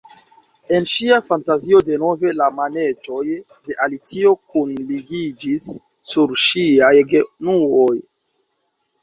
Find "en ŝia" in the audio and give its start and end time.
0.75-1.17